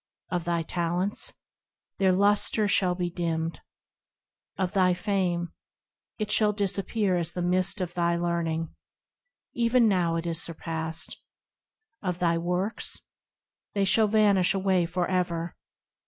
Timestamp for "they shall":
13.75-14.07